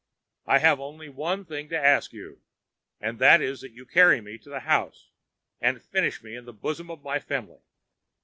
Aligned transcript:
I 0.47 0.57
have 0.57 0.79
only 0.79 1.09
one 1.09 1.45
thing 1.45 1.69
to 1.69 1.77
ask 1.77 2.09
of 2.09 2.15
you, 2.15 2.41
and 2.99 3.19
that 3.19 3.39
is 3.39 3.61
that 3.61 3.71
you 3.73 3.85
carry 3.85 4.19
me 4.19 4.39
to 4.39 4.49
the 4.49 4.61
house 4.61 5.11
and 5.61 5.79
finish 5.79 6.23
me 6.23 6.35
in 6.35 6.45
the 6.45 6.53
bosom 6.53 6.89
of 6.89 7.03
my 7.03 7.19
family.' 7.19 7.61